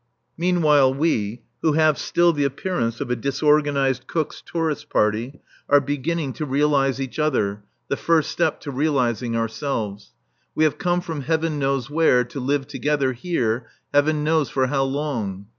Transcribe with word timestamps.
Meanwhile 0.35 0.95
we, 0.95 1.43
who 1.61 1.73
have 1.73 1.99
still 1.99 2.33
the 2.33 2.43
appearance 2.43 3.01
of 3.01 3.11
a 3.11 3.15
disorganized 3.15 4.07
Cook's 4.07 4.41
tourist 4.43 4.89
party, 4.89 5.39
are 5.69 5.79
beginning 5.79 6.33
to 6.33 6.45
realize 6.47 6.99
each 6.99 7.19
other, 7.19 7.61
the 7.87 7.95
first 7.95 8.31
step 8.31 8.59
to 8.61 8.71
realizing 8.71 9.35
ourselves. 9.35 10.13
We 10.55 10.63
have 10.63 10.79
come 10.79 11.01
from 11.01 11.21
heaven 11.21 11.59
knows 11.59 11.91
where 11.91 12.23
to 12.23 12.39
live 12.39 12.65
together 12.65 13.13
here 13.13 13.67
heaven 13.93 14.23
knows 14.23 14.49
for 14.49 14.65
how 14.65 14.85
long. 14.85 15.45